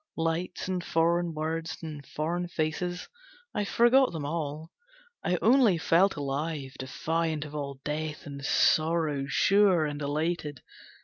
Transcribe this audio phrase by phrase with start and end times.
[0.17, 3.07] Lights and foreign words and foreign faces,
[3.53, 4.71] I forgot them all;
[5.23, 10.63] I only felt alive, defiant of all death and sorrow, Sure and elated.